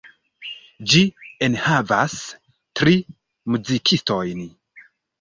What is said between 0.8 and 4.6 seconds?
Ĝi enhavas tri muzikistojn.